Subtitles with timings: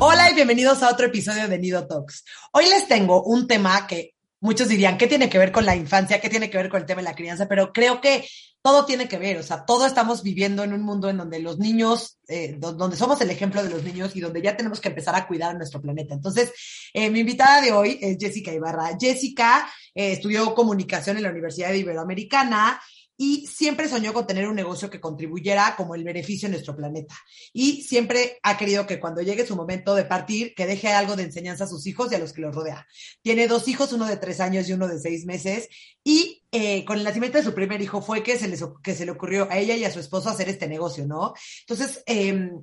[0.00, 2.24] Hola y bienvenidos a otro episodio de Nido Talks.
[2.52, 6.20] Hoy les tengo un tema que muchos dirían, ¿qué tiene que ver con la infancia?
[6.20, 7.48] ¿Qué tiene que ver con el tema de la crianza?
[7.48, 8.24] Pero creo que
[8.62, 11.58] todo tiene que ver, o sea, todo estamos viviendo en un mundo en donde los
[11.58, 15.16] niños, eh, donde somos el ejemplo de los niños y donde ya tenemos que empezar
[15.16, 16.14] a cuidar nuestro planeta.
[16.14, 16.52] Entonces,
[16.94, 18.96] eh, mi invitada de hoy es Jessica Ibarra.
[19.00, 22.80] Jessica eh, estudió comunicación en la Universidad Iberoamericana
[23.20, 27.16] y siempre soñó con tener un negocio que contribuyera como el beneficio en nuestro planeta.
[27.52, 31.24] Y siempre ha querido que cuando llegue su momento de partir, que deje algo de
[31.24, 32.86] enseñanza a sus hijos y a los que los rodea.
[33.20, 35.68] Tiene dos hijos, uno de tres años y uno de seis meses.
[36.04, 39.04] Y eh, con el nacimiento de su primer hijo fue que se, les, que se
[39.04, 41.34] le ocurrió a ella y a su esposo hacer este negocio, ¿no?
[41.62, 42.62] Entonces, em,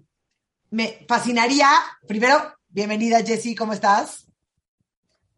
[0.70, 1.68] me fascinaría,
[2.08, 4.26] primero, bienvenida Jessie, ¿cómo estás?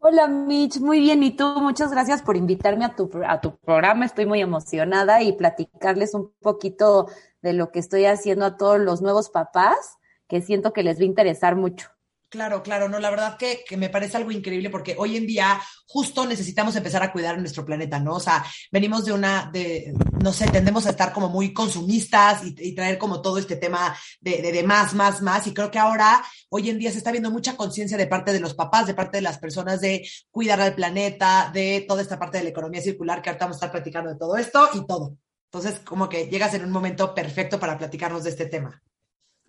[0.00, 1.24] Hola Mitch, muy bien.
[1.24, 1.44] ¿Y tú?
[1.60, 4.06] Muchas gracias por invitarme a tu, a tu programa.
[4.06, 7.08] Estoy muy emocionada y platicarles un poquito
[7.42, 11.02] de lo que estoy haciendo a todos los nuevos papás, que siento que les va
[11.02, 11.90] a interesar mucho.
[12.30, 15.58] Claro, claro, no, la verdad que, que, me parece algo increíble porque hoy en día
[15.86, 18.16] justo necesitamos empezar a cuidar nuestro planeta, ¿no?
[18.16, 22.74] O sea, venimos de una, de, no sé, tendemos a estar como muy consumistas y,
[22.74, 25.46] traer como todo este tema de, de, de, más, más, más.
[25.46, 28.40] Y creo que ahora, hoy en día se está viendo mucha conciencia de parte de
[28.40, 32.36] los papás, de parte de las personas de cuidar al planeta, de toda esta parte
[32.36, 35.16] de la economía circular que ahorita vamos a estar platicando de todo esto y todo.
[35.50, 38.82] Entonces, como que llegas en un momento perfecto para platicarnos de este tema.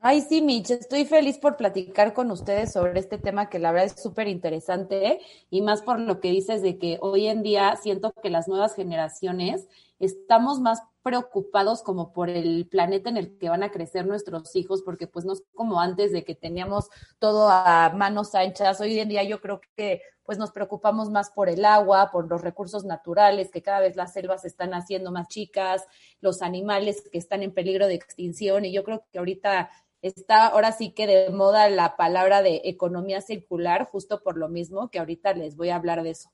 [0.02, 3.88] Ay, sí, Mitch, estoy feliz por platicar con ustedes sobre este tema que la verdad
[3.94, 5.20] es súper interesante
[5.50, 8.76] y más por lo que dices de que hoy en día siento que las nuevas
[8.76, 9.68] generaciones
[10.00, 14.84] estamos más preocupados como por el planeta en el que van a crecer nuestros hijos,
[14.84, 16.88] porque pues no es como antes de que teníamos
[17.20, 18.80] todo a manos anchas.
[18.80, 22.42] Hoy en día yo creo que pues nos preocupamos más por el agua, por los
[22.42, 25.86] recursos naturales, que cada vez las selvas se están haciendo más chicas,
[26.22, 29.70] los animales que están en peligro de extinción y yo creo que ahorita
[30.02, 34.90] está ahora sí que de moda la palabra de economía circular, justo por lo mismo
[34.90, 36.32] que ahorita les voy a hablar de eso.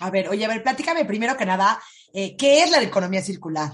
[0.00, 1.80] A ver, oye, a ver, platícame primero que nada,
[2.12, 3.72] eh, ¿qué es la economía circular?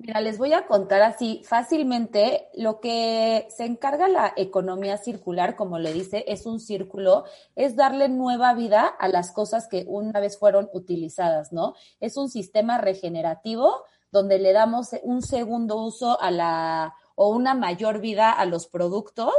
[0.00, 5.80] Mira, les voy a contar así fácilmente lo que se encarga la economía circular, como
[5.80, 7.24] le dice, es un círculo,
[7.56, 11.74] es darle nueva vida a las cosas que una vez fueron utilizadas, ¿no?
[11.98, 18.00] Es un sistema regenerativo donde le damos un segundo uso a la o una mayor
[18.00, 19.34] vida a los productos.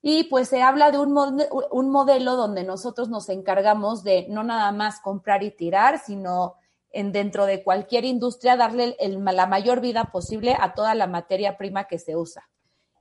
[0.00, 4.70] Y pues se habla de un, un modelo donde nosotros nos encargamos de no nada
[4.70, 6.54] más comprar y tirar, sino
[6.92, 11.58] en dentro de cualquier industria darle el, la mayor vida posible a toda la materia
[11.58, 12.48] prima que se usa.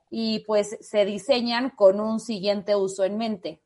[0.10, 3.62] Y pues se diseñan con un siguiente uso en mente.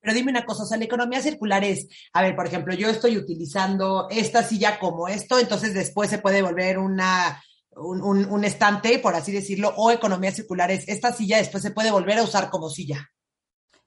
[0.00, 2.88] Pero dime una cosa, o sea, la economía circular es, a ver, por ejemplo, yo
[2.88, 7.40] estoy utilizando esta silla como esto, entonces después se puede volver una
[7.76, 11.70] un, un, un, estante, por así decirlo, o economía circular es esta silla después se
[11.70, 13.10] puede volver a usar como silla.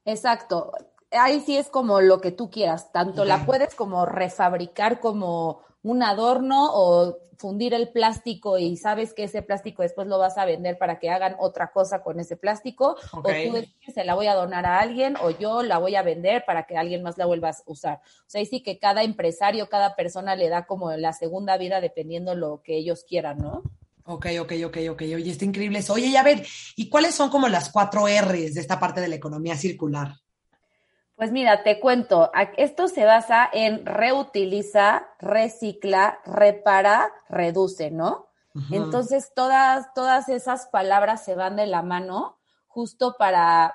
[0.03, 0.71] Exacto.
[1.17, 3.29] Ahí sí es como lo que tú quieras, tanto okay.
[3.29, 9.41] la puedes como refabricar como un adorno o fundir el plástico y sabes que ese
[9.41, 13.47] plástico después lo vas a vender para que hagan otra cosa con ese plástico okay.
[13.47, 16.01] o tú decides, se la voy a donar a alguien o yo la voy a
[16.01, 18.01] vender para que alguien más la vuelva a usar.
[18.03, 21.81] O sea, ahí sí que cada empresario, cada persona le da como la segunda vida
[21.81, 23.63] dependiendo lo que ellos quieran, ¿no?
[24.05, 25.01] Ok, ok, ok, ok.
[25.01, 25.93] Oye, está increíble eso.
[25.93, 29.07] Oye, y a ver, ¿y cuáles son como las cuatro R's de esta parte de
[29.07, 30.13] la economía circular?
[31.15, 38.27] Pues mira, te cuento, esto se basa en reutiliza, recicla, repara, reduce, ¿no?
[38.53, 38.83] Uh -huh.
[38.83, 42.37] Entonces, todas, todas esas palabras se van de la mano
[42.67, 43.73] justo para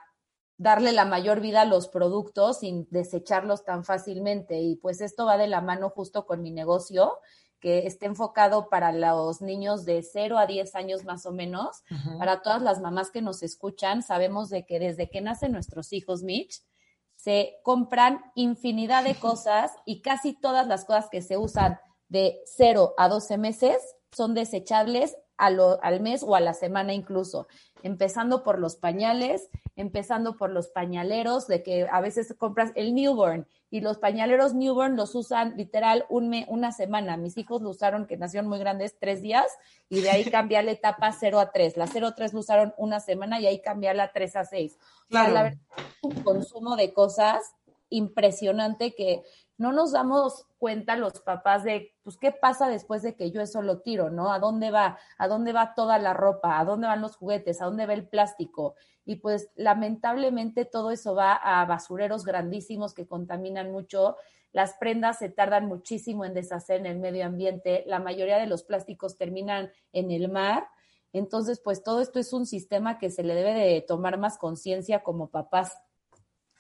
[0.59, 4.61] darle la mayor vida a los productos sin desecharlos tan fácilmente.
[4.61, 7.19] Y pues esto va de la mano justo con mi negocio,
[7.61, 11.83] que esté enfocado para los niños de 0 a 10 años más o menos.
[11.91, 12.19] Uh -huh.
[12.19, 16.23] Para todas las mamás que nos escuchan, sabemos de que desde que nacen nuestros hijos,
[16.23, 16.63] Mitch,
[17.23, 21.79] se compran infinidad de cosas y casi todas las cosas que se usan
[22.09, 23.77] de 0 a 12 meses
[24.11, 27.47] son desechables al mes o a la semana incluso,
[27.83, 33.47] empezando por los pañales, empezando por los pañaleros, de que a veces compras el newborn
[33.71, 37.17] y los pañaleros newborn los usan literal un una semana.
[37.17, 39.47] Mis hijos lo usaron, que nacieron muy grandes, tres días,
[39.89, 41.77] y de ahí cambiar la etapa 0 a 3.
[41.77, 44.79] La 0 a 3 lo usaron una semana y ahí cambiar la 3 a 6.
[45.09, 45.33] Claro.
[45.33, 45.59] la verdad,
[46.03, 47.55] un consumo de cosas
[47.91, 49.23] impresionante que
[49.61, 53.61] no nos damos cuenta los papás de, pues, ¿qué pasa después de que yo eso
[53.61, 54.33] lo tiro, no?
[54.33, 54.99] ¿A dónde va?
[55.19, 56.59] ¿A dónde va toda la ropa?
[56.59, 57.61] ¿A dónde van los juguetes?
[57.61, 58.75] ¿A dónde va el plástico?
[59.05, 64.17] Y pues lamentablemente todo eso va a basureros grandísimos que contaminan mucho.
[64.53, 67.85] Las prendas se tardan muchísimo en deshacer en el medio ambiente.
[67.87, 70.69] La mayoría de los plásticos terminan en el mar.
[71.13, 75.03] Entonces, pues todo esto es un sistema que se le debe de tomar más conciencia
[75.03, 75.77] como papás.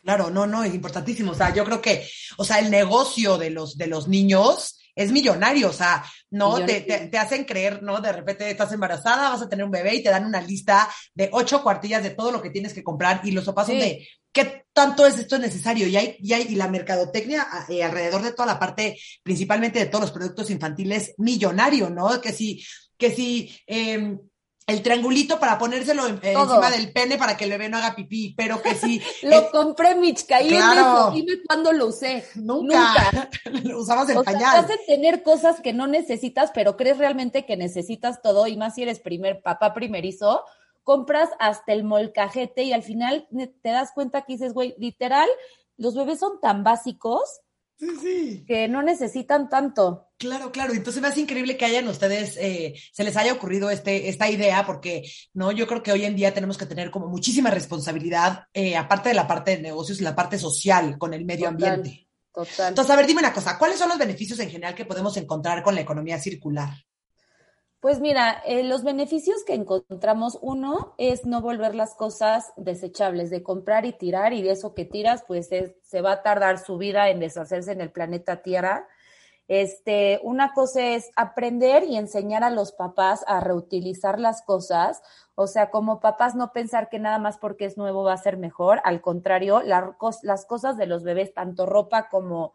[0.02, 1.32] Claro, no, no, es importantísimo.
[1.32, 2.08] O sea, yo creo que,
[2.38, 6.64] o sea, el negocio de los, de los niños es millonario, o sea, ¿no?
[6.64, 8.00] Te, te, hacen creer, ¿no?
[8.00, 11.28] De repente estás embarazada, vas a tener un bebé y te dan una lista de
[11.32, 14.64] ocho cuartillas de todo lo que tienes que comprar y los papás son de, ¿qué
[14.72, 15.86] tanto es esto necesario?
[15.86, 19.86] Y hay, y hay, y la mercadotecnia eh, alrededor de toda la parte, principalmente de
[19.86, 22.20] todos los productos infantiles, millonario, ¿no?
[22.20, 22.64] Que si,
[22.96, 24.16] que si, eh,
[24.70, 28.62] el triangulito para ponérselo encima del pene para que el bebé no haga pipí, pero
[28.62, 29.02] que sí.
[29.22, 31.10] lo compré, Mitch, caí claro.
[31.10, 32.24] Dime cuándo lo usé.
[32.36, 33.28] Nunca.
[33.64, 34.66] lo usabas en o pañal.
[34.66, 38.82] Sea, tener cosas que no necesitas, pero crees realmente que necesitas todo, y más si
[38.82, 40.44] eres primer papá primerizo,
[40.84, 43.28] compras hasta el molcajete y al final
[43.62, 45.28] te das cuenta que dices, güey, literal,
[45.76, 47.40] los bebés son tan básicos
[47.80, 48.44] Sí, sí.
[48.46, 50.10] Que no necesitan tanto.
[50.18, 50.74] Claro, claro.
[50.74, 54.66] Entonces me hace increíble que hayan ustedes, eh, se les haya ocurrido este, esta idea,
[54.66, 58.76] porque no, yo creo que hoy en día tenemos que tener como muchísima responsabilidad, eh,
[58.76, 62.06] aparte de la parte de negocios, la parte social con el medio ambiente.
[62.34, 62.68] Total.
[62.68, 65.62] Entonces, a ver, dime una cosa, ¿cuáles son los beneficios en general que podemos encontrar
[65.62, 66.68] con la economía circular?
[67.80, 73.42] Pues mira, eh, los beneficios que encontramos, uno es no volver las cosas desechables, de
[73.42, 77.08] comprar y tirar, y de eso que tiras, pues se va a tardar su vida
[77.08, 78.86] en deshacerse en el planeta Tierra.
[79.48, 85.02] Este, una cosa es aprender y enseñar a los papás a reutilizar las cosas,
[85.34, 88.36] o sea, como papás no pensar que nada más porque es nuevo va a ser
[88.36, 92.52] mejor, al contrario, las cosas de los bebés, tanto ropa como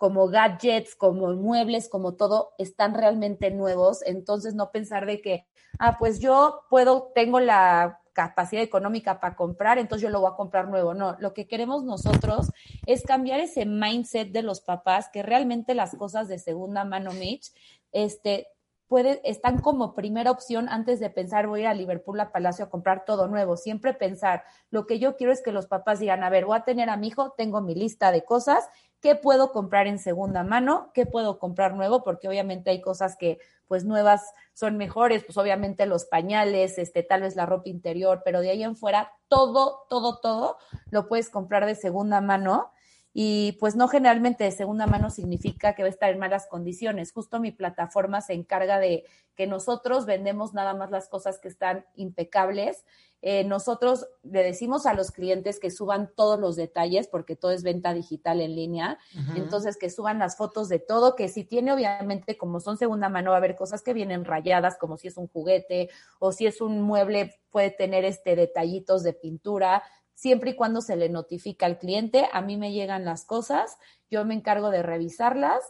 [0.00, 4.00] como gadgets, como muebles, como todo, están realmente nuevos.
[4.06, 5.46] Entonces, no pensar de que,
[5.78, 10.36] ah, pues yo puedo, tengo la capacidad económica para comprar, entonces yo lo voy a
[10.36, 10.94] comprar nuevo.
[10.94, 12.50] No, lo que queremos nosotros
[12.86, 17.52] es cambiar ese mindset de los papás, que realmente las cosas de segunda mano, Mitch,
[17.92, 18.46] este,
[18.90, 22.64] puede, están como primera opción antes de pensar voy a ir a Liverpool a Palacio
[22.64, 23.58] a comprar todo nuevo.
[23.58, 26.64] Siempre pensar, lo que yo quiero es que los papás digan, a ver, voy a
[26.64, 28.68] tener a mi hijo, tengo mi lista de cosas,
[29.00, 30.90] ¿qué puedo comprar en segunda mano?
[30.94, 32.02] ¿Qué puedo comprar nuevo?
[32.04, 37.22] Porque obviamente hay cosas que pues nuevas son mejores, pues obviamente los pañales, este, tal
[37.22, 40.58] vez la ropa interior, pero de ahí en fuera, todo, todo, todo
[40.90, 42.72] lo puedes comprar de segunda mano
[43.12, 47.12] y pues no generalmente de segunda mano significa que va a estar en malas condiciones.
[47.12, 49.04] Justo mi plataforma se encarga de
[49.34, 52.84] que nosotros vendemos nada más las cosas que están impecables.
[53.22, 57.62] Eh, nosotros le decimos a los clientes que suban todos los detalles porque todo es
[57.62, 58.98] venta digital en línea.
[59.34, 63.30] Entonces que suban las fotos de todo, que si tiene obviamente como son segunda mano
[63.30, 66.60] va a haber cosas que vienen rayadas como si es un juguete o si es
[66.60, 69.82] un mueble puede tener este detallitos de pintura
[70.20, 73.78] siempre y cuando se le notifica al cliente, a mí me llegan las cosas,
[74.10, 75.62] yo me encargo de revisarlas,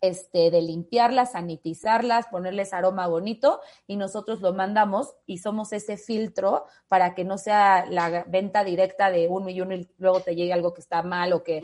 [0.00, 6.64] este, de limpiarlas, sanitizarlas, ponerles aroma bonito y nosotros lo mandamos y somos ese filtro
[6.88, 10.54] para que no sea la venta directa de uno y uno y luego te llegue
[10.54, 11.60] algo que está mal o que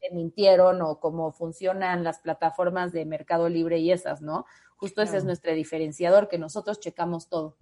[0.00, 4.46] te mintieron o cómo funcionan las plataformas de Mercado Libre y esas, ¿no?
[4.76, 7.56] Justo ese es nuestro diferenciador, que nosotros checamos todo.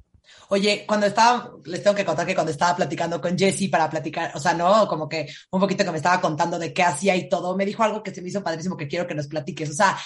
[0.49, 4.33] Oye, cuando estaba, les tengo que contar que cuando estaba platicando con Jessie para platicar,
[4.35, 7.29] o sea, no, como que un poquito que me estaba contando de qué hacía y
[7.29, 9.71] todo, me dijo algo que se me hizo padrísimo que quiero que nos platiques.
[9.71, 9.97] O sea,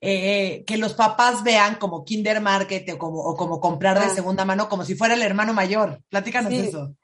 [0.00, 4.10] eh, que los papás vean como Kinder Market o como, o como comprar de ah.
[4.10, 6.00] segunda mano como si fuera el hermano mayor.
[6.08, 6.94] Platícanos eso.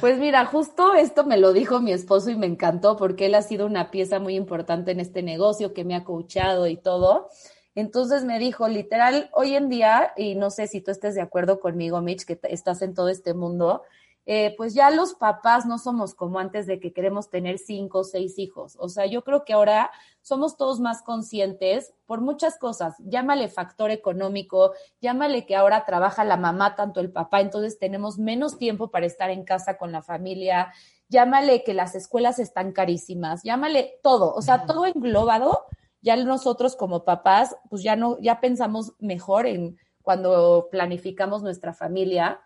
[0.00, 3.42] Pues mira, justo esto me lo dijo mi esposo y me encantó porque él ha
[3.42, 7.28] sido una pieza muy importante en este negocio que me ha coachado y todo.
[7.74, 11.60] Entonces me dijo, literal, hoy en día, y no sé si tú estés de acuerdo
[11.60, 13.82] conmigo, Mitch, que estás en todo este mundo,
[14.26, 18.04] eh, pues ya los papás no somos como antes de que queremos tener cinco o
[18.04, 18.76] seis hijos.
[18.80, 19.90] O sea, yo creo que ahora
[20.22, 22.94] somos todos más conscientes por muchas cosas.
[23.00, 28.56] Llámale factor económico, llámale que ahora trabaja la mamá, tanto el papá, entonces tenemos menos
[28.56, 30.72] tiempo para estar en casa con la familia.
[31.10, 35.66] Llámale que las escuelas están carísimas, llámale todo, o sea, todo englobado
[36.04, 42.42] ya nosotros como papás, pues ya no, ya pensamos mejor en cuando planificamos nuestra familia.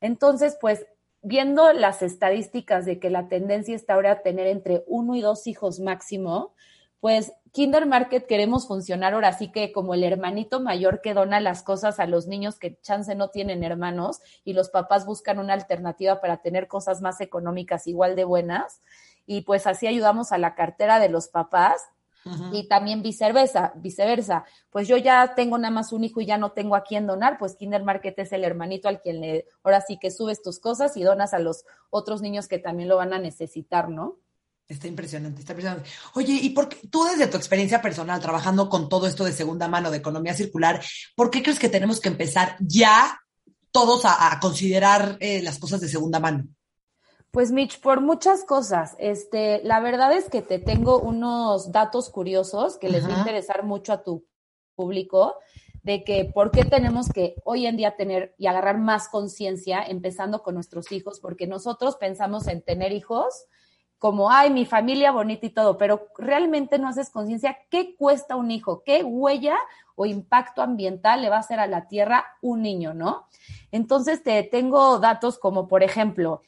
[0.00, 0.86] Entonces, pues
[1.20, 5.48] viendo las estadísticas de que la tendencia está ahora a tener entre uno y dos
[5.48, 6.54] hijos máximo,
[7.00, 11.64] pues Kinder Market queremos funcionar ahora sí que como el hermanito mayor que dona las
[11.64, 16.20] cosas a los niños que chance no tienen hermanos y los papás buscan una alternativa
[16.20, 18.80] para tener cosas más económicas igual de buenas.
[19.26, 21.82] Y pues así ayudamos a la cartera de los papás
[22.52, 24.44] y también viceversa, viceversa.
[24.70, 27.38] Pues yo ya tengo nada más un hijo y ya no tengo a quién donar,
[27.38, 30.96] pues Kinder Market es el hermanito al quien le, ahora sí que subes tus cosas
[30.96, 34.18] y donas a los otros niños que también lo van a necesitar, ¿no?
[34.68, 35.90] Está impresionante, está impresionante.
[36.14, 39.68] Oye, ¿y por qué tú desde tu experiencia personal trabajando con todo esto de segunda
[39.68, 40.82] mano, de economía circular,
[41.14, 43.20] por qué crees que tenemos que empezar ya
[43.70, 46.46] todos a, considerar eh, las cosas de segunda mano?
[47.32, 48.94] Pues Mitch, por muchas cosas.
[48.98, 53.62] Este, la verdad es que te tengo unos datos curiosos que les va a interesar
[53.64, 54.26] mucho a tu
[54.74, 55.36] público
[55.82, 60.42] de que por qué tenemos que hoy en día tener y agarrar más conciencia empezando
[60.42, 63.46] con nuestros hijos, porque nosotros pensamos en tener hijos
[63.98, 68.50] como, ay, mi familia bonita y todo, pero realmente no haces conciencia qué cuesta un
[68.50, 69.56] hijo, qué huella
[69.94, 73.26] o impacto ambiental le va a hacer a la tierra un niño, ¿no?
[73.70, 76.42] Entonces te tengo datos como, por ejemplo,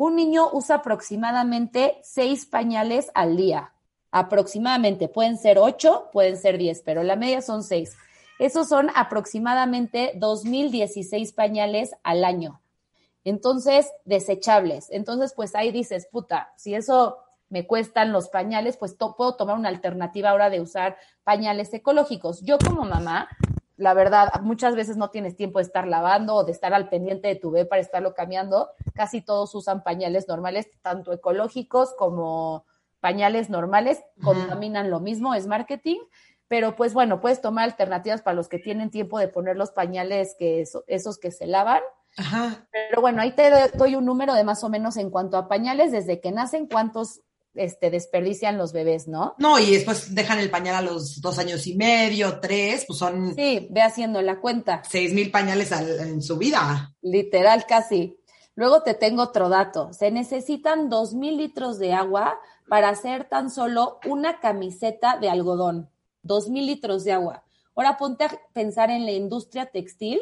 [0.00, 3.74] un niño usa aproximadamente seis pañales al día.
[4.10, 5.08] Aproximadamente.
[5.08, 7.98] Pueden ser ocho, pueden ser diez, pero la media son seis.
[8.38, 12.62] Esos son aproximadamente 2.016 pañales al año.
[13.24, 14.88] Entonces, desechables.
[14.90, 17.18] Entonces, pues ahí dices, puta, si eso
[17.50, 22.40] me cuestan los pañales, pues puedo tomar una alternativa ahora de usar pañales ecológicos.
[22.40, 23.28] Yo como mamá
[23.80, 27.28] la verdad, muchas veces no tienes tiempo de estar lavando o de estar al pendiente
[27.28, 28.68] de tu bebé para estarlo cambiando.
[28.94, 32.66] Casi todos usan pañales normales, tanto ecológicos como
[33.00, 35.98] pañales normales, contaminan lo mismo, es marketing.
[36.46, 40.36] Pero pues bueno, puedes tomar alternativas para los que tienen tiempo de poner los pañales
[40.38, 41.80] que esos que se lavan.
[42.70, 45.90] Pero bueno, ahí te doy un número de más o menos en cuanto a pañales,
[45.90, 47.22] desde que nacen, cuántos
[47.54, 49.34] este, desperdician los bebés, ¿no?
[49.38, 53.34] No, y después dejan el pañal a los dos años y medio, tres, pues son...
[53.34, 54.82] Sí, ve haciendo la cuenta.
[54.88, 56.94] Seis mil pañales en su vida.
[57.02, 58.18] Literal, casi.
[58.54, 59.92] Luego te tengo otro dato.
[59.92, 62.38] Se necesitan dos mil litros de agua
[62.68, 65.90] para hacer tan solo una camiseta de algodón.
[66.22, 67.44] Dos mil litros de agua.
[67.74, 70.20] Ahora ponte a pensar en la industria textil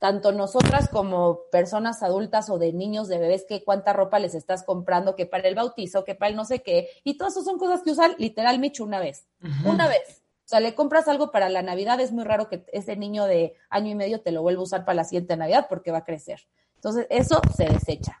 [0.00, 4.64] tanto nosotras como personas adultas o de niños, de bebés, que cuánta ropa les estás
[4.64, 7.58] comprando, que para el bautizo, que para el no sé qué, y todas esas son
[7.58, 9.26] cosas que usan literal Micho una vez,
[9.64, 10.22] una vez.
[10.46, 13.54] O sea, le compras algo para la Navidad, es muy raro que ese niño de
[13.68, 16.04] año y medio te lo vuelva a usar para la siguiente Navidad porque va a
[16.04, 16.40] crecer.
[16.76, 18.18] Entonces, eso se desecha.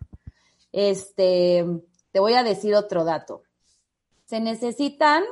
[0.70, 1.64] Este,
[2.12, 3.42] te voy a decir otro dato.
[4.26, 5.24] Se necesitan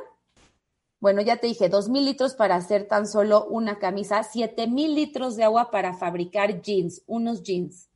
[0.99, 4.95] bueno, ya te dije, dos mil litros para hacer tan solo una camisa, siete mil
[4.95, 7.89] litros de agua para fabricar jeans, unos jeans.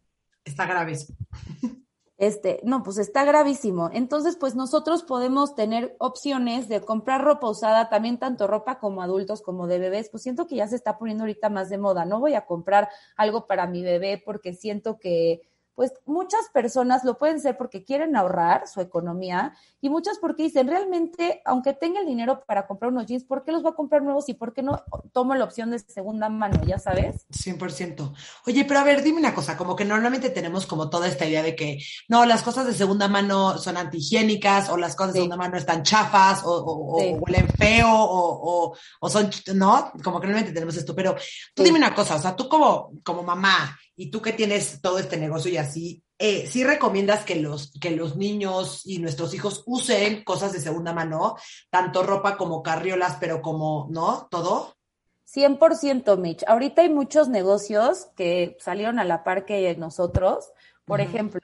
[0.46, 0.98] Está grave.
[2.18, 3.90] Este, no, pues está gravísimo.
[3.92, 9.42] Entonces, pues nosotros podemos tener opciones de comprar ropa usada, también tanto ropa como adultos
[9.42, 10.10] como de bebés.
[10.10, 12.06] Pues siento que ya se está poniendo ahorita más de moda.
[12.06, 15.42] No voy a comprar algo para mi bebé porque siento que
[15.76, 20.68] pues muchas personas lo pueden ser porque quieren ahorrar su economía y muchas porque dicen,
[20.68, 24.02] realmente, aunque tenga el dinero para comprar unos jeans, ¿por qué los voy a comprar
[24.02, 26.62] nuevos y por qué no tomo la opción de segunda mano?
[26.66, 27.28] Ya sabes.
[27.32, 28.14] 100%.
[28.46, 31.44] Oye, pero a ver, dime una cosa, como que normalmente tenemos como toda esta idea
[31.44, 35.38] de que, no, las cosas de segunda mano son antihigiénicas o las cosas de segunda
[35.38, 36.64] mano están chafas o,
[37.20, 39.92] huelen feo o, o, son, ¿no?
[40.04, 41.16] Como que normalmente tenemos esto, pero
[41.54, 45.00] tú dime una cosa, o sea, tú como, como mamá, y tú que tienes todo
[45.00, 49.64] este negocio y así, eh, ¿sí recomiendas que los, que los niños y nuestros hijos
[49.66, 51.36] usen cosas de segunda mano,
[51.70, 54.28] tanto ropa como carriolas, pero como, ¿no?
[54.30, 54.76] Todo.
[55.34, 56.44] 100% Mitch.
[56.48, 60.52] Ahorita hay muchos negocios que salieron a la par que nosotros.
[60.86, 61.42] Por ejemplo,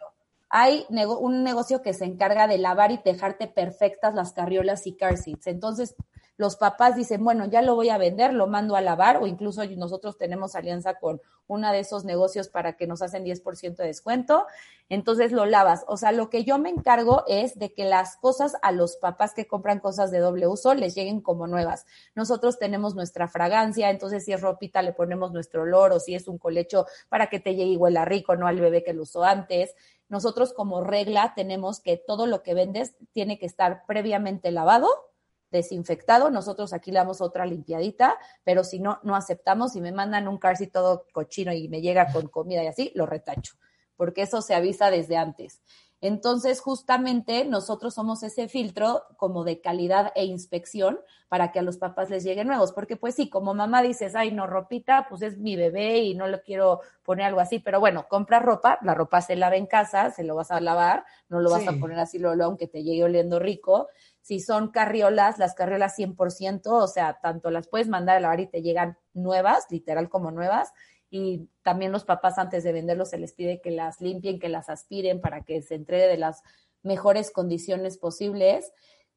[0.50, 5.18] hay un negocio que se encarga de lavar y dejarte perfectas las carriolas y car
[5.18, 5.48] seats.
[5.48, 5.96] Entonces,
[6.39, 9.62] los papás dicen, bueno, ya lo voy a vender, lo mando a lavar, o incluso
[9.75, 14.46] nosotros tenemos alianza con una de esos negocios para que nos hacen 10% de descuento,
[14.88, 15.84] entonces lo lavas.
[15.89, 19.34] O sea, lo que yo me encargo es de que las cosas a los papás
[19.34, 21.86] que compran cosas de doble uso les lleguen como nuevas.
[22.15, 26.29] Nosotros tenemos nuestra fragancia, entonces si es ropita le ponemos nuestro olor, o si es
[26.29, 29.25] un colecho para que te llegue y huela rico, no al bebé que lo usó
[29.25, 29.75] antes.
[30.08, 35.09] Nosotros como regla tenemos que todo lo que vendes tiene que estar previamente lavado
[35.51, 36.29] desinfectado.
[36.29, 39.74] Nosotros aquí le damos otra limpiadita, pero si no, no aceptamos.
[39.74, 43.06] Si me mandan un carsi todo cochino y me llega con comida y así, lo
[43.06, 43.56] retacho,
[43.96, 45.62] porque eso se avisa desde antes.
[46.01, 51.77] Entonces, justamente nosotros somos ese filtro como de calidad e inspección para que a los
[51.77, 55.38] papás les lleguen nuevos, porque pues sí, como mamá dices, ay, no, ropita, pues es
[55.38, 59.22] mi bebé y no le quiero poner algo así, pero bueno, compra ropa, la ropa
[59.22, 62.18] se lava en casa, se lo vas a lavar, no lo vas a poner así
[62.18, 63.89] luego, aunque te llegue oliendo rico.
[64.29, 68.45] Si son carriolas, las carriolas 100%, o sea, tanto las puedes mandar a lavar y
[68.45, 70.71] te llegan nuevas, literal como nuevas,
[71.09, 74.69] y también los papás antes de venderlos se les pide que las limpien, que las
[74.69, 76.43] aspiren para que se entregue de las
[76.83, 78.71] mejores condiciones posibles.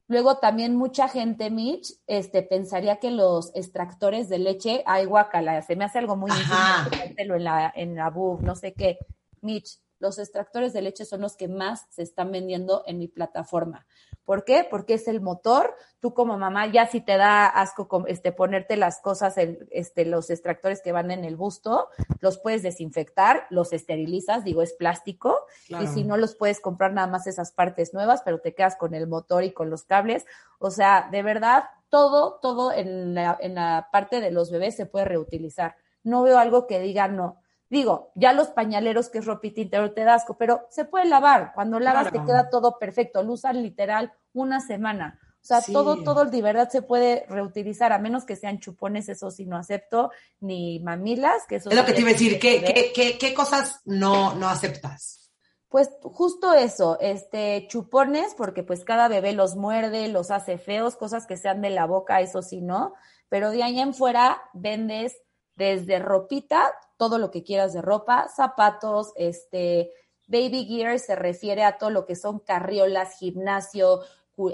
[0.09, 5.77] Luego también mucha gente, Mitch, este, pensaría que los extractores de leche, ay guacala, se
[5.77, 6.57] me hace algo muy íntimo
[7.19, 8.97] en la, en la bug, no sé qué.
[9.43, 13.87] Mitch, los extractores de leche son los que más se están vendiendo en mi plataforma.
[14.25, 14.67] ¿Por qué?
[14.69, 15.77] Porque es el motor.
[16.01, 20.83] Tú como mamá ya si te da asco este, ponerte las cosas, este, los extractores
[20.83, 25.39] que van en el busto, los puedes desinfectar, los esterilizas, digo, es plástico.
[25.69, 28.95] Y si no, los puedes comprar nada más esas partes nuevas, pero te quedas con
[28.95, 30.27] el motor y con los cables.
[30.59, 34.87] O sea, de verdad, todo, todo en la, en la parte de los bebés se
[34.87, 35.77] puede reutilizar.
[36.03, 37.42] No veo algo que diga no
[37.73, 41.53] Digo, ya los pañaleros que es ropita interior te dasco, pero se puede lavar.
[41.55, 43.23] Cuando lavas te queda todo perfecto.
[43.23, 45.19] Lo usan literal una semana.
[45.37, 49.31] O sea, todo, todo de verdad se puede reutilizar, a menos que sean chupones, eso
[49.31, 50.11] sí no acepto,
[50.41, 53.81] ni mamilas, que eso Es lo que te iba a decir, ¿qué, qué, qué, cosas
[53.87, 55.33] no, no aceptas?
[55.71, 61.27] Pues justo eso, este, chupones, porque pues cada bebé los muerde, los hace feos, cosas
[61.27, 62.93] que sean de la boca, eso sí no,
[63.31, 65.17] pero de ahí en fuera vendes
[65.55, 69.93] desde ropita, todo lo que quieras de ropa, zapatos, este,
[70.27, 74.01] baby gear se refiere a todo lo que son carriolas, gimnasio,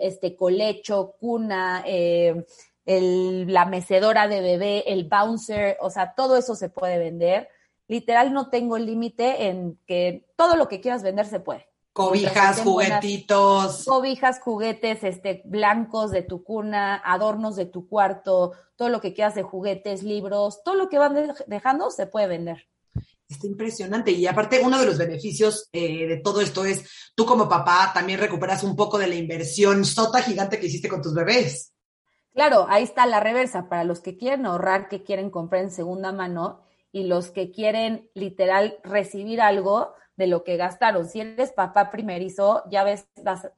[0.00, 2.44] este, colecho, cuna, eh,
[2.84, 7.48] la mecedora de bebé, el bouncer, o sea, todo eso se puede vender.
[7.86, 11.67] Literal, no tengo límite en que todo lo que quieras vender se puede.
[11.98, 13.84] Cobijas, juguetitos.
[13.84, 19.34] cobijas, juguetes, este, blancos de tu cuna, adornos de tu cuarto, todo lo que quieras
[19.34, 22.68] de juguetes, libros, todo lo que van dejando se puede vender.
[23.28, 24.12] Está impresionante.
[24.12, 28.20] Y aparte, uno de los beneficios eh, de todo esto es, tú como papá también
[28.20, 31.74] recuperas un poco de la inversión sota gigante que hiciste con tus bebés.
[32.32, 33.68] Claro, ahí está la reversa.
[33.68, 36.62] Para los que quieren ahorrar, que quieren comprar en segunda mano
[36.92, 41.08] y los que quieren literal recibir algo, de lo que gastaron.
[41.08, 43.06] Si eres papá primerizo, ya ves,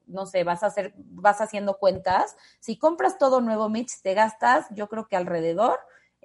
[0.06, 2.36] no sé, vas a hacer, vas haciendo cuentas.
[2.60, 5.80] Si compras todo nuevo, Mitch, te gastas, yo creo que alrededor,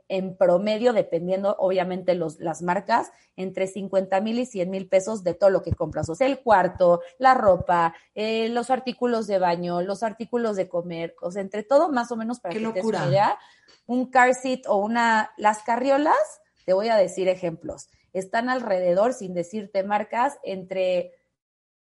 [0.09, 5.35] en promedio, dependiendo obviamente los, las marcas, entre 50 mil y 100 mil pesos de
[5.35, 6.09] todo lo que compras.
[6.09, 11.15] O sea, el cuarto, la ropa, eh, los artículos de baño, los artículos de comer,
[11.21, 13.39] o sea, entre todo, más o menos para que te des idea,
[13.87, 19.33] un car seat o una, las carriolas, te voy a decir ejemplos están alrededor, sin
[19.33, 21.13] decirte marcas, entre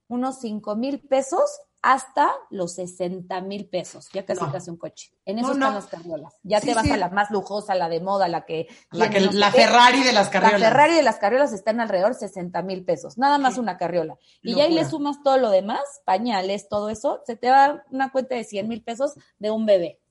[0.08, 5.12] unos 5 mil pesos hasta los 60 mil pesos, ya casi casi un coche.
[5.26, 6.36] En eso están las carriolas.
[6.44, 8.68] Ya te vas a la más lujosa, la de moda, la que...
[8.92, 10.60] La, que, la Ferrari de las carriolas.
[10.60, 14.18] La Ferrari de las carriolas están alrededor 60 mil pesos, nada más una carriola.
[14.42, 18.12] Y ya ahí le sumas todo lo demás, pañales, todo eso, se te va una
[18.12, 20.02] cuenta de 100 mil pesos de un bebé.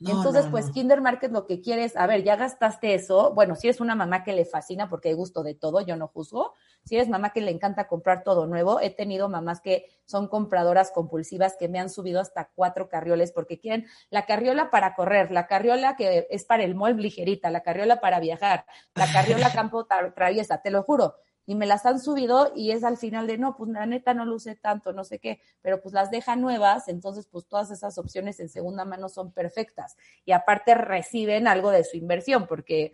[0.00, 3.32] Entonces, pues Kinder Market lo que quieres, a ver, ya gastaste eso.
[3.32, 6.08] Bueno, si es una mamá que le fascina porque hay gusto de todo, yo no
[6.08, 6.52] juzgo.
[6.84, 10.90] Si eres mamá que le encanta comprar todo nuevo, he tenido mamás que son compradoras
[10.90, 15.46] compulsivas que me han subido hasta cuatro carrioles porque quieren la carriola para correr, la
[15.46, 20.60] carriola que es para el mall ligerita, la carriola para viajar, la carriola campo traviesa,
[20.62, 21.14] te lo juro
[21.46, 24.24] y me las han subido y es al final de no, pues la neta no
[24.24, 27.96] lo usé tanto, no sé qué, pero pues las deja nuevas, entonces pues todas esas
[27.98, 29.96] opciones en segunda mano son perfectas.
[30.24, 32.90] Y aparte reciben algo de su inversión porque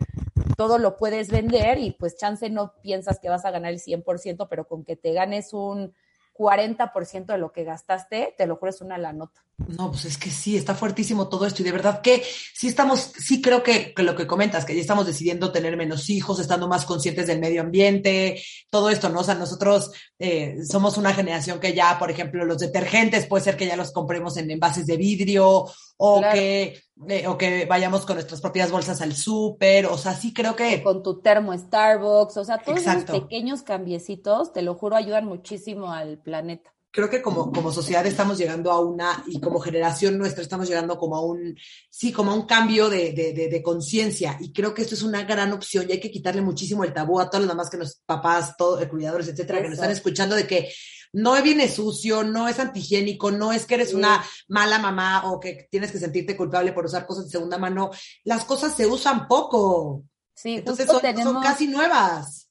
[0.55, 4.47] todo lo puedes vender y pues chance no piensas que vas a ganar el 100%,
[4.49, 5.93] pero con que te ganes un
[6.33, 9.43] 40% de lo que gastaste, te lo juro, es una la nota.
[9.67, 12.99] No, pues es que sí, está fuertísimo todo esto y de verdad que sí estamos,
[12.99, 16.85] sí creo que, lo que comentas, que ya estamos decidiendo tener menos hijos, estando más
[16.85, 18.41] conscientes del medio ambiente,
[18.71, 19.19] todo esto, ¿no?
[19.19, 23.55] O sea, nosotros eh, somos una generación que ya, por ejemplo, los detergentes puede ser
[23.55, 25.65] que ya los compremos en envases de vidrio
[25.97, 30.33] o que eh, o que vayamos con nuestras propias bolsas al súper, o sea, sí
[30.33, 30.81] creo que...
[30.83, 35.91] Con tu termo Starbucks, o sea, todos esos pequeños cambiecitos, te lo juro, ayudan muchísimo
[35.91, 40.43] al planeta creo que como, como sociedad estamos llegando a una, y como generación nuestra
[40.43, 41.57] estamos llegando como a un,
[41.89, 44.37] sí, como a un cambio de, de, de, conciencia.
[44.39, 47.19] Y creo que esto es una gran opción y hay que quitarle muchísimo el tabú
[47.19, 50.45] a todos los demás que los papás, todos, cuidadores, etcétera, que nos están escuchando de
[50.45, 50.71] que
[51.13, 55.67] no viene sucio, no es antihigiénico, no es que eres una mala mamá o que
[55.71, 57.91] tienes que sentirte culpable por usar cosas de segunda mano.
[58.23, 60.03] Las cosas se usan poco.
[60.35, 62.43] Sí, entonces son, son casi nuevas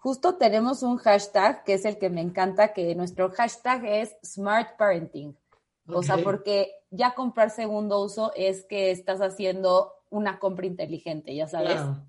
[0.00, 4.78] Justo tenemos un hashtag que es el que me encanta, que nuestro hashtag es Smart
[4.78, 5.36] Parenting.
[5.92, 11.48] O sea, porque ya comprar segundo uso es que estás haciendo una compra inteligente, ya
[11.48, 11.72] sabes.
[11.72, 12.06] Claro,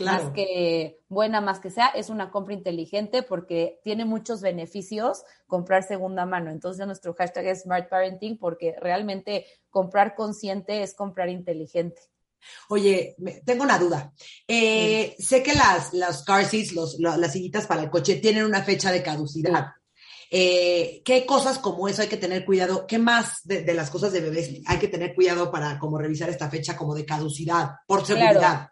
[0.00, 5.82] Más que buena, más que sea, es una compra inteligente porque tiene muchos beneficios comprar
[5.82, 6.50] segunda mano.
[6.50, 12.02] Entonces, nuestro hashtag es Smart Parenting porque realmente comprar consciente es comprar inteligente.
[12.68, 14.12] Oye, tengo una duda.
[14.46, 18.92] Eh, sé que las, las car seats, las sillitas para el coche, tienen una fecha
[18.92, 19.72] de caducidad.
[20.30, 22.86] Eh, ¿Qué cosas como eso hay que tener cuidado?
[22.86, 26.50] ¿Qué más de, las cosas de bebés hay que tener cuidado para como revisar esta
[26.50, 28.70] fecha como de caducidad por seguridad?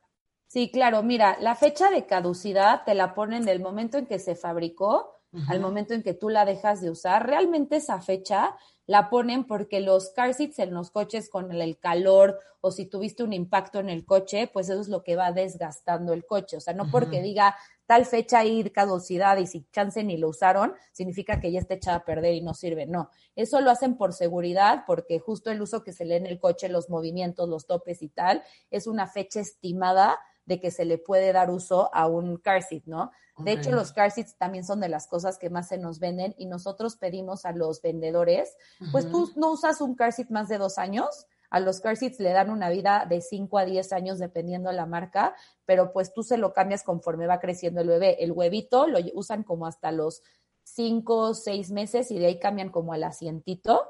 [0.53, 1.03] Sí, claro.
[1.03, 5.61] Mira, la fecha de caducidad te la ponen del momento en que se fabricó al
[5.61, 7.27] momento en que tú la dejas de usar.
[7.27, 12.39] Realmente esa fecha la ponen porque los car seats en los coches con el calor
[12.61, 16.13] o si tuviste un impacto en el coche, pues eso es lo que va desgastando
[16.13, 16.59] el coche.
[16.59, 20.75] O sea, no porque diga tal fecha y caducidad y si chance ni lo usaron,
[20.93, 22.85] significa que ya está echada a perder y no sirve.
[22.85, 26.39] No, eso lo hacen por seguridad porque justo el uso que se lee en el
[26.39, 30.99] coche, los movimientos, los topes y tal, es una fecha estimada de que se le
[30.99, 33.11] puede dar uso a un car seat, ¿no?
[33.39, 36.35] De hecho, los car seats también son de las cosas que más se nos venden
[36.37, 38.57] y nosotros pedimos a los vendedores,
[38.93, 42.19] pues tú no usas un car seat más de dos años, a los car seats
[42.21, 45.35] le dan una vida de 5 a 10 años dependiendo de la marca,
[45.67, 48.25] pero pues tú se lo cambias conforme va creciendo el bebé.
[48.25, 50.23] El huevito lo usan como hasta los
[50.63, 53.87] 5 o 6 meses y de ahí cambian como al asientito.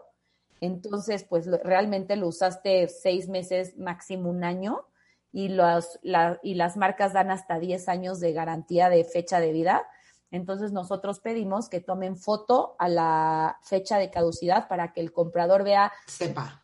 [0.61, 4.85] Entonces, pues realmente lo usaste 6 meses, máximo un año
[5.33, 5.99] y, los,
[6.43, 9.87] y las marcas dan hasta 10 años de garantía de fecha de vida.
[10.31, 15.65] Entonces nosotros pedimos que tomen foto a la fecha de caducidad para que el comprador
[15.65, 15.93] vea.
[16.07, 16.59] Sepa.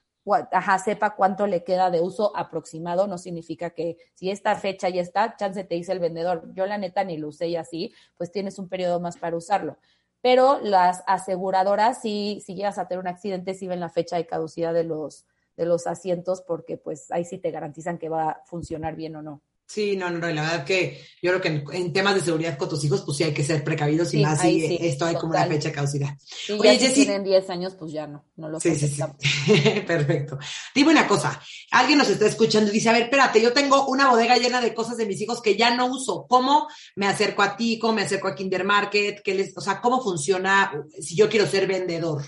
[0.52, 3.06] Ajá, sepa cuánto le queda de uso aproximado.
[3.06, 6.76] No significa que si esta fecha ya está, chance te dice el vendedor, yo la
[6.76, 9.78] neta ni lo usé y así, pues tienes un periodo más para usarlo.
[10.20, 14.26] Pero las aseguradoras, si, si llegas a tener un accidente, sí ven la fecha de
[14.26, 15.24] caducidad de los,
[15.58, 19.22] de los asientos porque pues ahí sí te garantizan que va a funcionar bien o
[19.22, 19.42] no.
[19.66, 22.82] Sí, no, no, la verdad que yo creo que en, temas de seguridad con tus
[22.84, 25.68] hijos, pues sí hay que ser precavidos y más si esto hay como una fecha
[25.68, 26.16] de caducidad.
[26.58, 29.02] Oye, si tienen 10 años, pues ya no, no lo sí, sí, sí.
[29.86, 30.38] Perfecto.
[30.74, 31.38] Dime una cosa,
[31.70, 34.72] alguien nos está escuchando y dice, a ver, espérate, yo tengo una bodega llena de
[34.72, 36.24] cosas de mis hijos que ya no uso.
[36.26, 36.66] ¿Cómo
[36.96, 37.78] me acerco a ti?
[37.78, 39.20] ¿Cómo me acerco a Kinder Market?
[39.22, 42.22] ¿Qué les, o sea, ¿cómo funciona si yo quiero ser vendedor?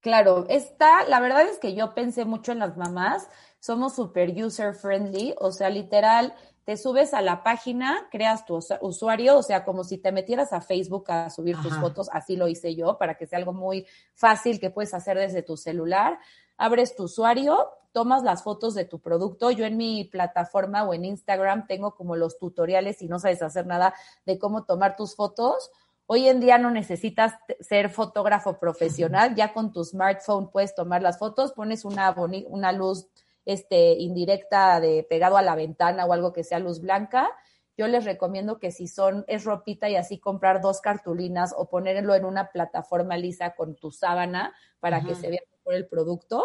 [0.00, 4.74] Claro, está, la verdad es que yo pensé mucho en las mamás, somos super user
[4.74, 6.34] friendly, o sea, literal,
[6.64, 10.60] te subes a la página, creas tu usuario, o sea, como si te metieras a
[10.60, 14.60] Facebook a subir tus fotos, así lo hice yo, para que sea algo muy fácil
[14.60, 16.18] que puedes hacer desde tu celular.
[16.58, 19.50] Abres tu usuario, tomas las fotos de tu producto.
[19.50, 23.66] Yo en mi plataforma o en Instagram tengo como los tutoriales y no sabes hacer
[23.66, 23.94] nada
[24.26, 25.70] de cómo tomar tus fotos
[26.10, 31.18] Hoy en día no necesitas ser fotógrafo profesional, ya con tu smartphone puedes tomar las
[31.18, 32.14] fotos, pones una,
[32.46, 33.08] una luz
[33.44, 37.28] este, indirecta de pegado a la ventana o algo que sea luz blanca.
[37.76, 42.14] Yo les recomiendo que si son, es ropita y así comprar dos cartulinas o ponerlo
[42.14, 46.42] en una plataforma lisa con tu sábana para que se vea mejor el producto,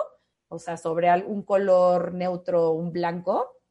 [0.50, 3.62] o sea, sobre algún color neutro, un blanco.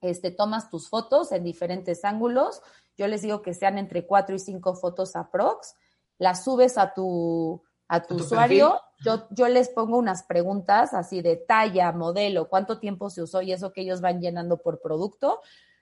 [0.00, 2.62] Este, tomas tus fotos en diferentes ángulos,
[2.96, 5.74] yo les digo que sean entre cuatro y cinco fotos aprox,
[6.18, 11.36] las subes a tu, a tu, usuario, yo, yo les pongo unas preguntas así de
[11.36, 15.40] talla, modelo, cuánto tiempo se usó y eso que ellos van llenando por producto.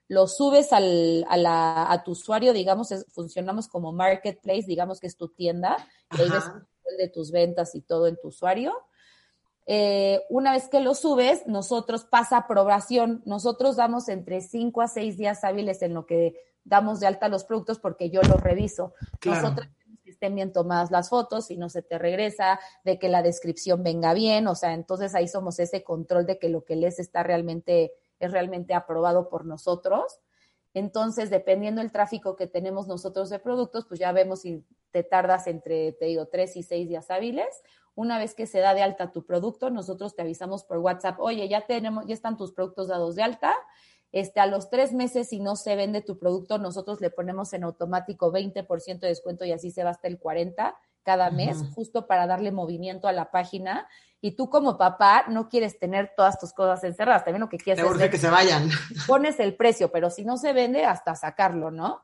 [0.08, 5.16] Lo subes al, a, la, a tu usuario, digamos, funcionamos como marketplace, digamos que es
[5.16, 5.76] tu tienda,
[6.10, 6.44] y ahí ves
[6.90, 8.74] el de tus ventas y todo en tu usuario.
[9.66, 13.22] Eh, una vez que lo subes, nosotros pasa aprobación.
[13.24, 17.44] Nosotros damos entre cinco a seis días hábiles en lo que damos de alta los
[17.44, 18.94] productos porque yo los reviso.
[19.24, 19.68] Nosotros
[20.04, 23.82] que estén bien tomadas las fotos y no se te regresa, de que la descripción
[23.82, 27.22] venga bien, o sea, entonces ahí somos ese control de que lo que lees está
[27.22, 30.20] realmente, es realmente aprobado por nosotros.
[30.74, 35.46] Entonces, dependiendo del tráfico que tenemos nosotros de productos, pues ya vemos si te tardas
[35.46, 37.62] entre, te digo, tres y seis días hábiles.
[37.94, 41.46] Una vez que se da de alta tu producto, nosotros te avisamos por WhatsApp, oye,
[41.48, 43.54] ya tenemos, ya están tus productos dados de alta,
[44.12, 47.64] este, a los tres meses, si no se vende tu producto, nosotros le ponemos en
[47.64, 52.26] automático 20% de descuento y así se va hasta el 40% cada mes, justo para
[52.26, 53.88] darle movimiento a la página
[54.24, 57.84] y tú como papá no quieres tener todas tus cosas encerradas, también lo que quieres
[57.84, 58.70] es que se vayan.
[59.08, 62.02] Pones el precio, pero si no se vende, hasta sacarlo, ¿no?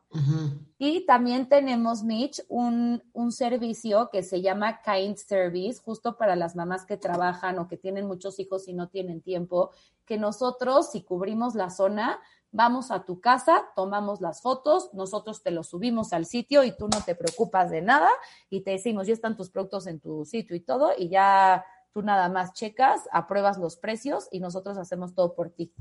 [0.79, 6.57] Y también tenemos, Mitch, un, un servicio que se llama Kind Service, justo para las
[6.57, 9.71] mamás que trabajan o que tienen muchos hijos y no tienen tiempo,
[10.05, 12.19] que nosotros, si cubrimos la zona,
[12.51, 16.89] vamos a tu casa, tomamos las fotos, nosotros te los subimos al sitio y tú
[16.89, 18.11] no te preocupas de nada
[18.51, 22.03] y te decimos, ya están tus productos en tu sitio y todo y ya tú
[22.03, 25.73] nada más checas, apruebas los precios y nosotros hacemos todo por ti.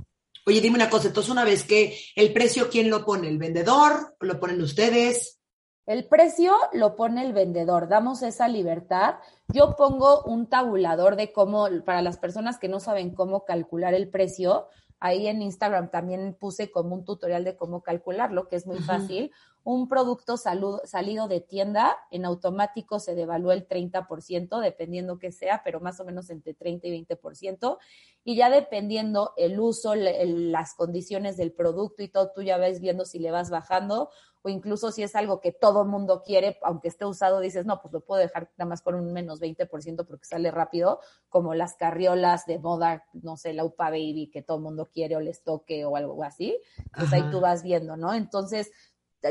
[0.45, 3.27] Oye, dime una cosa, entonces una vez que el precio, ¿quién lo pone?
[3.27, 4.15] ¿El vendedor?
[4.19, 5.37] ¿Lo ponen ustedes?
[5.85, 9.15] El precio lo pone el vendedor, damos esa libertad.
[9.47, 14.09] Yo pongo un tabulador de cómo, para las personas que no saben cómo calcular el
[14.09, 14.67] precio,
[14.99, 19.31] Ahí en Instagram también puse como un tutorial de cómo calcularlo, que es muy fácil.
[19.69, 25.81] Un producto salido de tienda en automático se devalúa el 30%, dependiendo que sea, pero
[25.81, 27.77] más o menos entre 30 y 20%.
[28.23, 33.03] Y ya dependiendo el uso, las condiciones del producto y todo, tú ya ves viendo
[33.03, 34.09] si le vas bajando
[34.41, 37.93] o incluso si es algo que todo mundo quiere, aunque esté usado, dices, no, pues
[37.93, 42.45] lo puedo dejar nada más con un menos 20% porque sale rápido, como las carriolas
[42.45, 45.97] de moda, no sé, la UPA Baby que todo mundo quiere o les toque o
[45.97, 46.57] algo así.
[46.95, 48.13] Pues ahí tú vas viendo, ¿no?
[48.13, 48.71] Entonces,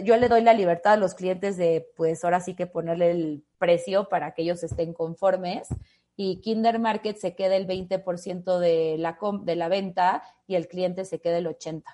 [0.05, 3.45] yo le doy la libertad a los clientes de, pues ahora sí que ponerle el
[3.59, 5.69] precio para que ellos estén conformes
[6.17, 11.05] y Kinder Market se queda el 20% de la, de la venta y el cliente
[11.05, 11.85] se queda el 80%.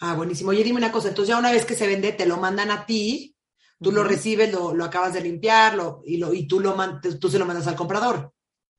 [0.00, 0.50] Ah, buenísimo.
[0.50, 2.86] Oye, dime una cosa, entonces ya una vez que se vende, te lo mandan a
[2.86, 3.36] ti,
[3.80, 6.74] tú lo recibes, lo, lo, acabas de limpiar y, lo, y tú, lo,
[7.20, 8.32] tú se lo mandas al comprador.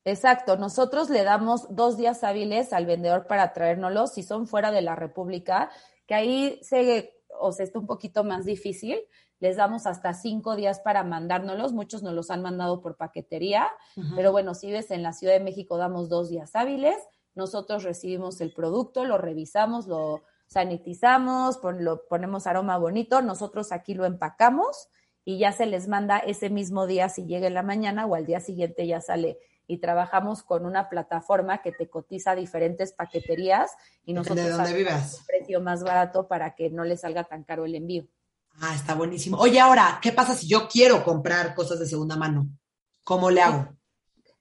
[0.03, 4.81] Exacto, nosotros le damos dos días hábiles al vendedor para traérnoslo si son fuera de
[4.81, 5.69] la República,
[6.07, 8.99] que ahí se, o sea, está un poquito más difícil.
[9.39, 11.73] Les damos hasta cinco días para mandárnoslos.
[11.73, 13.67] Muchos nos los han mandado por paquetería,
[14.15, 16.97] pero bueno, si ves en la Ciudad de México, damos dos días hábiles.
[17.33, 24.03] Nosotros recibimos el producto, lo revisamos, lo, sanitizamos, lo, ponemos aroma bonito, nosotros aquí lo
[24.05, 24.89] empacamos
[25.23, 28.25] y ya se les manda ese mismo día si llega en la mañana o al
[28.25, 29.39] día siguiente ya sale.
[29.71, 33.71] Y trabajamos con una plataforma que te cotiza diferentes paqueterías
[34.03, 35.19] y nosotros de dónde vivas.
[35.19, 38.05] un precio más barato para que no le salga tan caro el envío.
[38.59, 39.37] Ah, está buenísimo.
[39.37, 42.49] Oye, ahora, ¿qué pasa si yo quiero comprar cosas de segunda mano?
[43.05, 43.69] ¿Cómo le hago?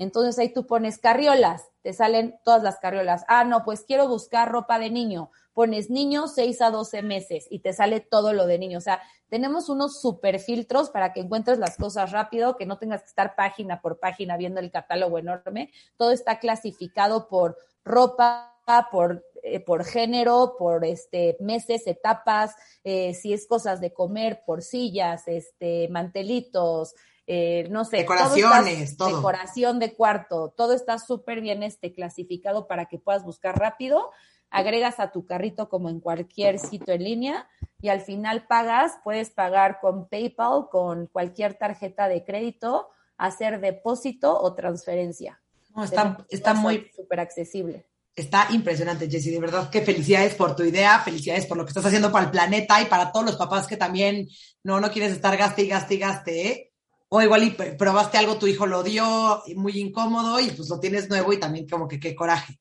[0.00, 3.24] Entonces ahí tú pones carriolas, te salen todas las carriolas.
[3.28, 7.58] Ah, no, pues quiero buscar ropa de niño pones niño 6 a 12 meses y
[7.58, 8.78] te sale todo lo de niño.
[8.78, 13.02] O sea, tenemos unos super filtros para que encuentres las cosas rápido, que no tengas
[13.02, 15.70] que estar página por página viendo el catálogo enorme.
[15.96, 18.58] Todo está clasificado por ropa,
[18.90, 24.62] por, eh, por género, por este, meses, etapas, eh, si es cosas de comer, por
[24.62, 26.94] sillas, este, mantelitos,
[27.32, 27.98] eh, no sé.
[27.98, 29.16] Decoraciones, todo.
[29.16, 34.10] Decoración de cuarto, todo está súper bien este, clasificado para que puedas buscar rápido
[34.50, 37.48] agregas a tu carrito como en cualquier sitio en línea
[37.80, 44.38] y al final pagas, puedes pagar con PayPal, con cualquier tarjeta de crédito, hacer depósito
[44.38, 45.40] o transferencia.
[45.74, 47.86] No, está, está muy súper accesible.
[48.16, 49.30] Está impresionante, Jessy.
[49.30, 52.30] De verdad que felicidades por tu idea, felicidades por lo que estás haciendo para el
[52.32, 54.28] planeta y para todos los papás que también
[54.64, 56.48] no, no quieres estar gaste y gaste y gaste.
[56.48, 56.69] ¿eh?
[57.12, 61.10] O igual y probaste algo, tu hijo lo dio, muy incómodo y pues lo tienes
[61.10, 62.58] nuevo y también como que qué coraje.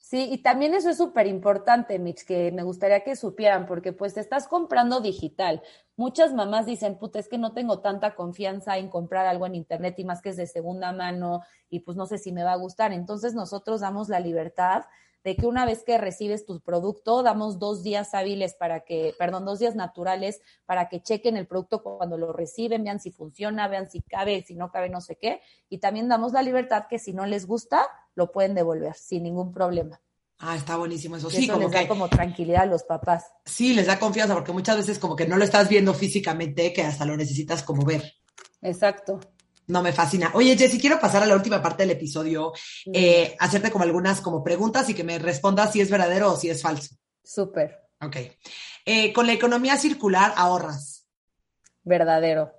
[0.00, 4.12] Sí, y también eso es súper importante, Mitch, que me gustaría que supieran, porque pues
[4.12, 5.62] te estás comprando digital.
[5.96, 9.94] Muchas mamás dicen, puta, es que no tengo tanta confianza en comprar algo en internet
[9.98, 12.56] y más que es de segunda mano y pues no sé si me va a
[12.56, 12.92] gustar.
[12.92, 14.82] Entonces nosotros damos la libertad
[15.24, 19.44] de que una vez que recibes tu producto, damos dos días hábiles para que, perdón,
[19.44, 23.90] dos días naturales para que chequen el producto cuando lo reciben, vean si funciona, vean
[23.90, 25.40] si cabe, si no cabe, no sé qué.
[25.68, 29.52] Y también damos la libertad que si no les gusta, lo pueden devolver sin ningún
[29.52, 30.00] problema.
[30.44, 31.30] Ah, está buenísimo eso.
[31.30, 33.26] sí, como les da como tranquilidad a los papás.
[33.44, 36.82] Sí, les da confianza porque muchas veces como que no lo estás viendo físicamente, que
[36.82, 38.14] hasta lo necesitas como ver.
[38.60, 39.20] Exacto.
[39.68, 40.30] No, me fascina.
[40.34, 42.52] Oye, Jessy, quiero pasar a la última parte del episodio,
[42.92, 46.50] eh, hacerte como algunas como preguntas y que me respondas si es verdadero o si
[46.50, 46.96] es falso.
[47.22, 47.80] Súper.
[48.00, 48.16] Ok.
[48.84, 51.06] Eh, con la economía circular, ahorras.
[51.84, 52.52] Verdadero.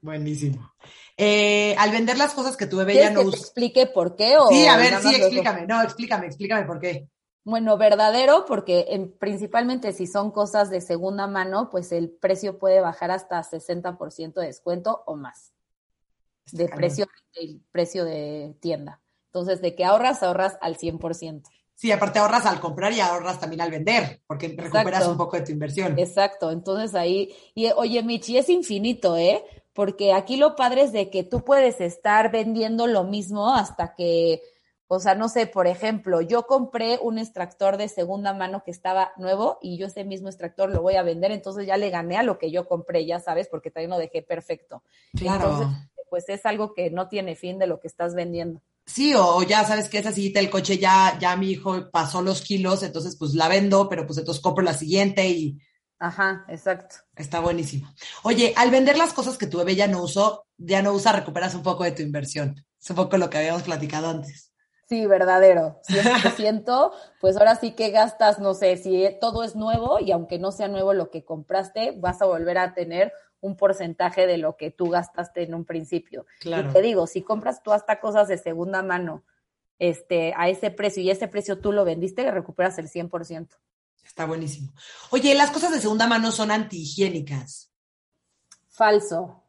[0.00, 0.72] Buenísimo.
[1.16, 3.32] Eh, al vender las cosas que tu bebé ya no usa.
[3.32, 4.36] te explique por qué?
[4.38, 5.66] O sí, a ver, sí, explícame.
[5.66, 7.08] No, explícame, explícame por qué.
[7.42, 12.80] Bueno, verdadero, porque en, principalmente si son cosas de segunda mano, pues el precio puede
[12.80, 15.52] bajar hasta 60% de descuento o más.
[16.52, 17.06] De precio,
[17.70, 19.00] precio de tienda.
[19.26, 21.42] Entonces, de que ahorras, ahorras al 100%.
[21.78, 25.44] Sí, aparte ahorras al comprar y ahorras también al vender, porque recuperas un poco de
[25.44, 25.96] tu inversión.
[25.96, 29.44] Exacto, entonces ahí, y oye, Michi, es infinito, ¿eh?
[29.74, 34.42] Porque aquí lo padre es de que tú puedes estar vendiendo lo mismo hasta que,
[34.88, 39.12] o sea, no sé, por ejemplo, yo compré un extractor de segunda mano que estaba
[39.16, 42.24] nuevo y yo ese mismo extractor lo voy a vender, entonces ya le gané a
[42.24, 44.82] lo que yo compré, ya sabes, porque también lo dejé perfecto.
[45.16, 45.44] Claro.
[45.44, 48.62] Entonces, pues es algo que no tiene fin de lo que estás vendiendo.
[48.86, 52.40] Sí, o ya sabes que esa sillita del coche ya, ya mi hijo pasó los
[52.40, 55.58] kilos, entonces pues la vendo, pero pues entonces compro la siguiente y...
[55.98, 56.96] Ajá, exacto.
[57.14, 57.92] Está buenísimo.
[58.22, 61.54] Oye, al vender las cosas que tu bebé ya no usó, ya no usa, recuperas
[61.54, 62.64] un poco de tu inversión.
[62.80, 64.52] Es un poco lo que habíamos platicado antes.
[64.88, 65.80] Sí, verdadero.
[65.86, 70.50] 100%, pues ahora sí que gastas, no sé, si todo es nuevo y aunque no
[70.50, 74.70] sea nuevo lo que compraste, vas a volver a tener un porcentaje de lo que
[74.70, 76.26] tú gastaste en un principio.
[76.40, 76.70] Claro.
[76.70, 79.24] Y te digo, si compras tú hasta cosas de segunda mano
[79.78, 83.48] este, a ese precio y ese precio tú lo vendiste, recuperas el 100%.
[84.04, 84.72] Está buenísimo.
[85.10, 87.70] Oye, las cosas de segunda mano son antihigiénicas.
[88.68, 89.44] Falso.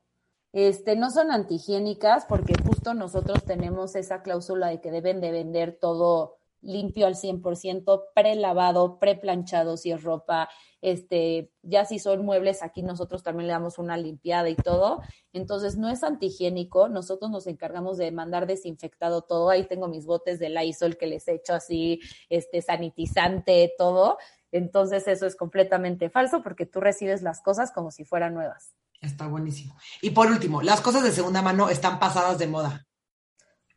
[0.52, 5.78] Este, no son antihigiénicas porque justo nosotros tenemos esa cláusula de que deben de vender
[5.80, 10.50] todo limpio al 100%, pre-lavado, pre-planchado si es ropa,
[10.82, 15.02] este, ya si son muebles, aquí nosotros también le damos una limpiada y todo.
[15.34, 19.50] Entonces, no es antihigiénico, nosotros nos encargamos de mandar desinfectado todo.
[19.50, 24.18] Ahí tengo mis botes de Lysol que les echo así, este, sanitizante, todo.
[24.52, 28.74] Entonces, eso es completamente falso porque tú recibes las cosas como si fueran nuevas.
[29.02, 29.78] Está buenísimo.
[30.02, 32.88] Y por último, las cosas de segunda mano están pasadas de moda.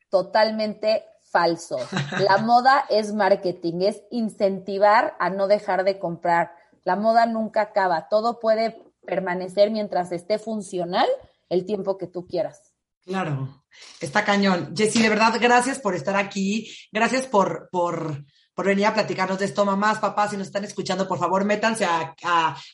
[0.09, 1.79] Totalmente falso.
[2.21, 6.55] La moda es marketing, es incentivar a no dejar de comprar.
[6.85, 11.09] La moda nunca acaba, todo puede permanecer mientras esté funcional
[11.49, 12.73] el tiempo que tú quieras.
[13.05, 13.65] Claro,
[14.01, 14.75] está cañón.
[14.77, 19.47] Jessy, de verdad, gracias por estar aquí, gracias por, por por venir a platicarnos de
[19.47, 19.65] esto.
[19.65, 22.15] Mamás, papás, si nos están escuchando, por favor, métanse a,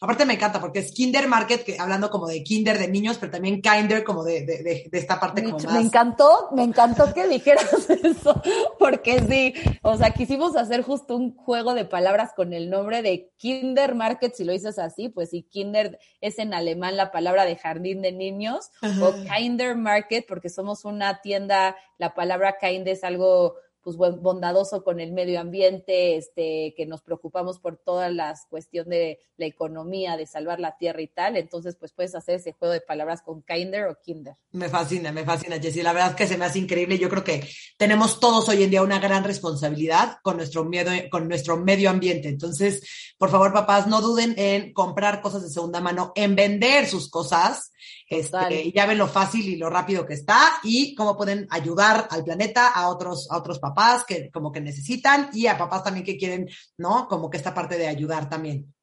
[0.01, 3.33] aparte me encanta porque es Kinder Market, que, hablando como de Kinder de niños, pero
[3.33, 5.73] también Kinder como de, de, de, esta parte como más.
[5.73, 8.43] Me encantó, me encantó que dijeras eso,
[8.79, 13.31] porque sí, o sea, quisimos hacer justo un juego de palabras con el nombre de
[13.37, 17.57] Kinder Market, si lo dices así, pues si Kinder es en alemán la palabra de
[17.57, 23.55] jardín de niños, o Kinder Market, porque somos una tienda, la palabra kind es algo
[23.96, 29.20] pues bondadoso con el medio ambiente, este, que nos preocupamos por todas las cuestión de
[29.37, 31.37] la economía, de salvar la tierra y tal.
[31.37, 34.35] Entonces, pues puedes hacer ese juego de palabras con kinder o kinder.
[34.53, 35.83] Me fascina, me fascina, Jessie.
[35.83, 36.98] La verdad es que se me hace increíble.
[36.98, 41.29] Yo creo que tenemos todos hoy en día una gran responsabilidad con nuestro miedo, con
[41.29, 42.29] nuestro medio ambiente.
[42.29, 47.11] Entonces, por favor, papás, no duden en comprar cosas de segunda mano, en vender sus
[47.11, 47.72] cosas.
[48.09, 52.25] Este, ya ven lo fácil y lo rápido que está y cómo pueden ayudar al
[52.25, 56.16] planeta, a otros, a otros papás que como que necesitan y a papás también que
[56.16, 57.07] quieren, ¿no?
[57.07, 58.75] Como que esta parte de ayudar también.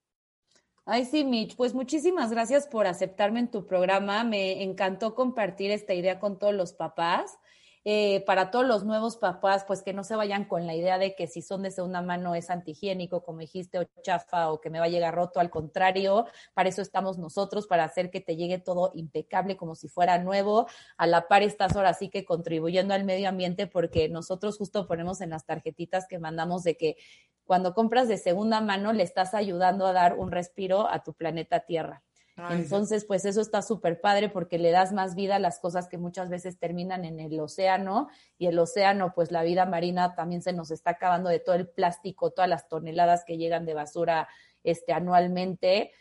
[0.86, 4.24] Ay, sí, Mitch, pues muchísimas gracias por aceptarme en tu programa.
[4.24, 7.40] Me encantó compartir esta idea con todos los papás.
[7.88, 11.14] Eh, para todos los nuevos papás, pues que no se vayan con la idea de
[11.14, 14.80] que si son de segunda mano es antihigiénico, como dijiste, o chafa, o que me
[14.80, 15.40] va a llegar roto.
[15.40, 19.88] Al contrario, para eso estamos nosotros, para hacer que te llegue todo impecable como si
[19.88, 20.66] fuera nuevo.
[20.98, 25.22] A la par estás ahora sí que contribuyendo al medio ambiente porque nosotros justo ponemos
[25.22, 26.98] en las tarjetitas que mandamos de que
[27.46, 31.60] cuando compras de segunda mano le estás ayudando a dar un respiro a tu planeta
[31.60, 32.02] Tierra.
[32.50, 35.98] Entonces, pues eso está súper padre porque le das más vida a las cosas que
[35.98, 40.52] muchas veces terminan en el océano y el océano, pues la vida marina también se
[40.52, 44.28] nos está acabando de todo el plástico, todas las toneladas que llegan de basura
[44.64, 45.92] este, anualmente.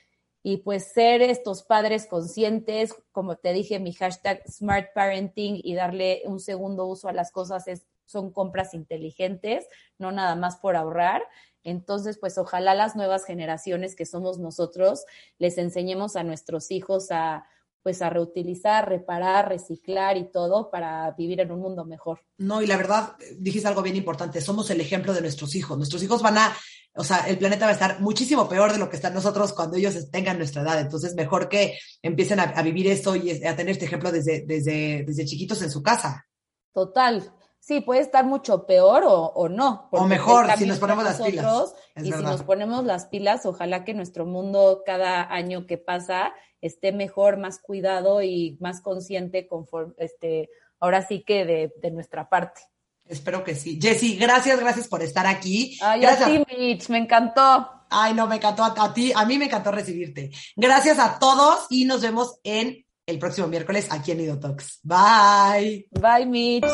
[0.43, 6.23] Y pues ser estos padres conscientes, como te dije, mi hashtag Smart Parenting y darle
[6.27, 9.67] un segundo uso a las cosas es, son compras inteligentes,
[9.99, 11.23] no nada más por ahorrar.
[11.65, 15.05] Entonces, pues ojalá las nuevas generaciones que somos nosotros
[15.39, 17.47] les enseñemos a nuestros hijos a
[17.85, 22.25] pues a reutilizar, reparar, reciclar y todo para vivir en un mundo mejor.
[22.39, 25.77] No, y la verdad, dijiste algo bien importante, somos el ejemplo de nuestros hijos.
[25.77, 26.57] Nuestros hijos van a,
[26.95, 29.77] o sea, el planeta va a estar muchísimo peor de lo que están nosotros cuando
[29.77, 30.81] ellos tengan nuestra edad.
[30.81, 35.27] Entonces, mejor que empiecen a, vivir esto y a tener este ejemplo desde, desde, desde
[35.27, 36.27] chiquitos en su casa.
[36.73, 37.35] Total.
[37.67, 39.89] Sí, puede estar mucho peor o, no.
[39.91, 41.75] O mejor, si nos ponemos las pilas.
[41.97, 46.93] y si nos ponemos las pilas, ojalá que nuestro mundo cada año que pasa esté
[46.93, 51.47] mejor, más cuidado y más consciente conforme, este, ahora sí que
[51.81, 52.61] de, nuestra parte.
[53.07, 53.79] Espero que sí.
[53.81, 55.79] Jessy, gracias, gracias por estar aquí.
[55.81, 57.71] Ay, a ti, Mitch, me encantó.
[57.89, 60.31] Ay, no, me encantó a, a ti, a mí me encantó recibirte.
[60.55, 64.81] Gracias a todos y nos vemos en el próximo miércoles aquí en Idotox.
[64.83, 65.89] Bye.
[65.93, 66.67] Bye, Mitch.